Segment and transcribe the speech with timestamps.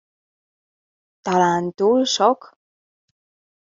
[1.21, 2.57] Talán túl sok?